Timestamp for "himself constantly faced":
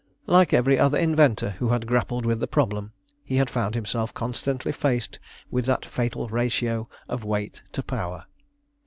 3.75-5.19